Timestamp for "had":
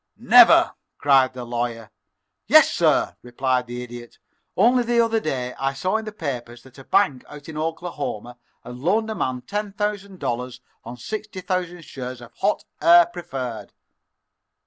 8.63-8.77